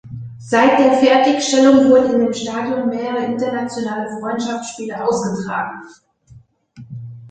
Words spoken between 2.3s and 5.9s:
Stadion mehrere internationale Freundschaftsspiele ausgetragen.